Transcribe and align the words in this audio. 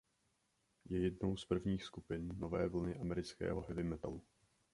Je 0.85 0.97
jednou 1.01 1.37
z 1.37 1.45
prvních 1.45 1.83
skupin 1.83 2.27
Nové 2.37 2.67
vlny 2.69 2.97
amerického 2.99 3.61
heavy 3.61 3.83
metalu. 3.83 4.21